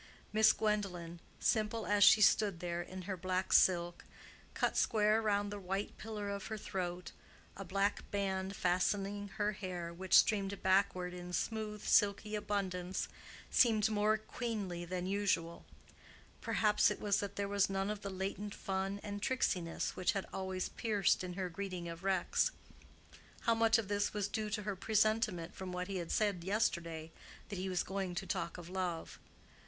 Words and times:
Miss 0.33 0.51
Gwendolen, 0.51 1.19
simple 1.39 1.85
as 1.85 2.03
she 2.03 2.21
stood 2.21 2.59
there, 2.59 2.81
in 2.81 3.03
her 3.03 3.15
black 3.15 3.53
silk, 3.53 4.03
cut 4.55 4.75
square 4.75 5.19
about 5.19 5.51
the 5.51 5.59
round 5.59 5.67
white 5.67 5.95
pillar 5.99 6.27
of 6.27 6.47
her 6.47 6.57
throat, 6.57 7.11
a 7.55 7.63
black 7.63 8.09
band 8.09 8.55
fastening 8.55 9.27
her 9.35 9.51
hair 9.51 9.93
which 9.93 10.15
streamed 10.17 10.63
backward 10.63 11.13
in 11.13 11.33
smooth 11.33 11.83
silky 11.85 12.33
abundance, 12.33 13.09
seemed 13.51 13.91
more 13.91 14.17
queenly 14.17 14.85
than 14.85 15.05
usual. 15.05 15.67
Perhaps 16.41 16.89
it 16.89 16.99
was 16.99 17.19
that 17.19 17.35
there 17.35 17.47
was 17.47 17.69
none 17.69 17.91
of 17.91 18.01
the 18.01 18.09
latent 18.09 18.55
fun 18.55 18.99
and 19.03 19.21
tricksiness 19.21 19.91
which 19.95 20.13
had 20.13 20.25
always 20.33 20.67
pierced 20.69 21.23
in 21.23 21.33
her 21.33 21.47
greeting 21.47 21.87
of 21.87 22.03
Rex. 22.03 22.49
How 23.41 23.53
much 23.53 23.77
of 23.77 23.87
this 23.87 24.15
was 24.15 24.27
due 24.27 24.49
to 24.49 24.63
her 24.63 24.75
presentiment 24.75 25.53
from 25.53 25.71
what 25.71 25.87
he 25.87 25.97
had 25.97 26.11
said 26.11 26.43
yesterday 26.43 27.11
that 27.49 27.59
he 27.59 27.69
was 27.69 27.83
going 27.83 28.15
to 28.15 28.25
talk 28.25 28.57
of 28.57 28.67
love? 28.67 29.19